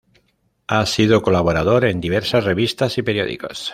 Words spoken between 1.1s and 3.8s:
colaborador en diversas revistas y periódicos.